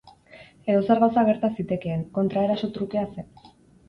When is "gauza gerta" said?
1.03-1.49